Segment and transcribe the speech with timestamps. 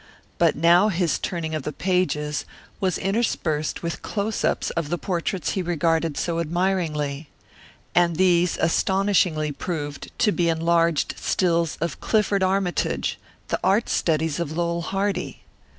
[0.39, 2.43] But now his turning of the pages
[2.79, 7.29] was interspersed with close ups of the portraits he regarded so admiringly.
[7.93, 13.19] And these astonishingly proved to be enlarged stills of Clifford Armytage,
[13.49, 15.43] the art studies of Lowell Hardy.